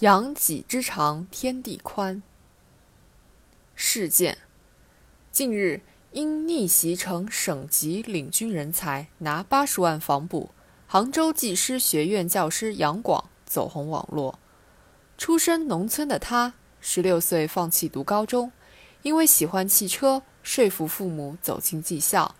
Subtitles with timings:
[0.00, 2.20] 扬己之长，天地宽。
[3.76, 4.38] 事件：
[5.30, 10.50] 近日因逆袭成省级领军人才，拿八十万房补，
[10.88, 14.40] 杭州技师学院教师杨广走红网络。
[15.16, 18.50] 出身农村的他，十六岁放弃读高中，
[19.02, 22.34] 因为喜欢汽车，说服父母走进技校。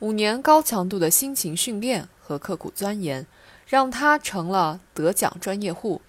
[0.00, 3.26] 五年高强度的辛勤训练和刻苦钻研，
[3.66, 6.02] 让他成了得奖专业户。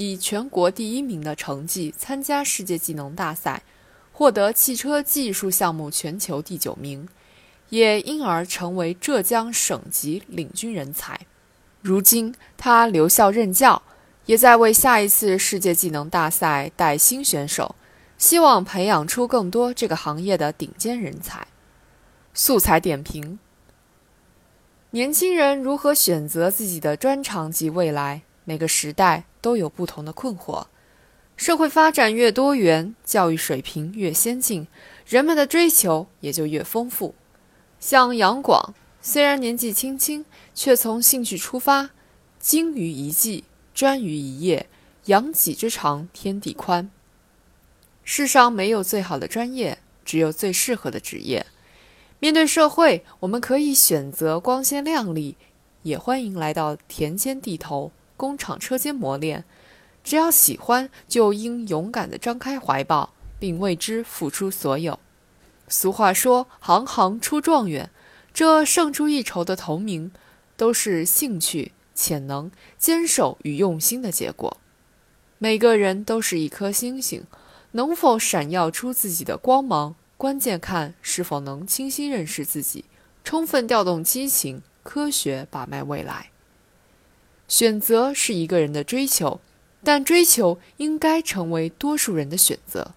[0.00, 3.64] 以全国第一名的成绩参加世界技能大赛，
[4.12, 7.08] 获得汽车技术项目全球第九名，
[7.70, 11.18] 也因而成为浙江省级领军人才。
[11.82, 13.82] 如今他留校任教，
[14.26, 17.74] 也在为下一次世界技能大赛带新选手，
[18.16, 21.48] 希望培养出更多这个行业的顶尖人才。
[22.32, 23.40] 素材点评：
[24.90, 28.22] 年轻人如何选择自己的专长及未来？
[28.48, 29.24] 每个时代。
[29.40, 30.66] 都有不同的困惑。
[31.36, 34.66] 社会发展越多元，教育水平越先进，
[35.06, 37.14] 人们的追求也就越丰富。
[37.78, 40.24] 像杨广，虽然年纪轻轻，
[40.54, 41.90] 却从兴趣出发，
[42.40, 44.68] 精于一技，专于一业，
[45.04, 46.90] 扬己之长，天地宽。
[48.02, 51.46] 世上没有最好的专业，只有最适合的职业。
[52.18, 55.36] 面对社会，我们可以选择光鲜亮丽，
[55.84, 57.92] 也欢迎来到田间地头。
[58.18, 59.44] 工厂车间磨练，
[60.04, 64.98] 只要喜欢，就应勇敢地张开怀抱，并为之付出所有。
[65.68, 67.90] 俗话说：“行行出状元”，
[68.34, 70.10] 这胜出一筹的头名，
[70.56, 74.56] 都是兴趣、潜能、坚守与用心的结果。
[75.38, 77.24] 每个人都是一颗星星，
[77.72, 82.86] 能否闪耀出自己的光芒，关键看是否能清晰认识自己，
[83.22, 86.30] 充分调动激情，科学把脉未来。
[87.48, 89.40] 选择是一个人的追求，
[89.82, 92.92] 但追求应该成为多数人的选择。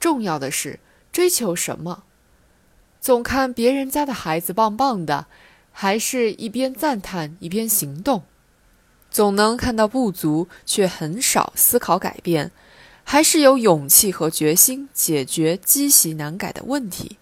[0.00, 0.78] 重要的是
[1.12, 2.04] 追求什么？
[3.00, 5.26] 总看别人家的孩子棒棒的，
[5.72, 8.22] 还是一边赞叹一边行动？
[9.10, 12.50] 总能看到不足，却很少思考改变，
[13.04, 17.18] 还是有勇气和决心解决积习难改的问题？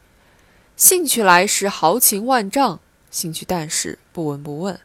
[0.77, 4.81] 兴趣来时豪情万丈，兴趣淡时不闻不问。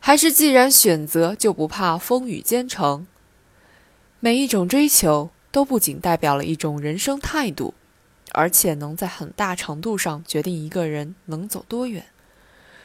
[0.00, 3.06] 还是既然选择，就不怕风雨兼程。
[4.18, 7.74] 每一种追求都不仅代表了一种人生态度，
[8.32, 12.06] 而且能在很大程度上决定一个人能走多远。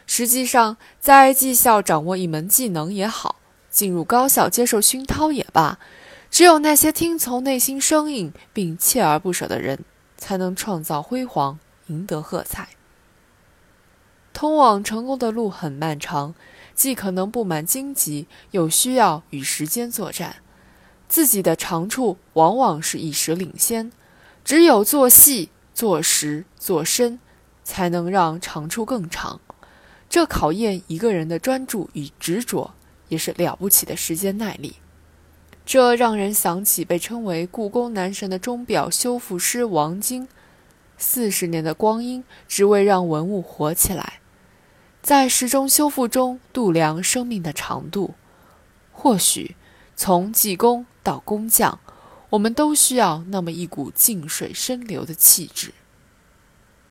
[0.05, 3.37] 实际上，在技校掌握一门技能也好，
[3.71, 5.79] 进入高校接受熏陶也罢，
[6.29, 9.79] 只有那些听从内心声音并锲而不舍的人，
[10.17, 12.69] 才能创造辉煌，赢得喝彩。
[14.35, 16.35] 通往成功的路很漫长。
[16.75, 20.35] 既可能布满荆棘，又需要与时间作战。
[21.07, 23.93] 自己的长处往往是一时领先，
[24.43, 27.17] 只有做细、做实、做深，
[27.63, 29.39] 才能让长处更长。
[30.09, 32.73] 这考验一个人的专注与执着，
[33.07, 34.75] 也是了不起的时间耐力。
[35.65, 40.27] 这让人想起被称为“故宫男神”的钟表修复师王晶，
[40.97, 44.19] 四十年的光阴，只为让文物活起来。
[45.05, 48.15] 在时钟修复中度量生命的长度，
[48.91, 49.55] 或许
[49.95, 51.77] 从技工到工匠，
[52.31, 55.75] 我们都需要那么一股静水深流的气质。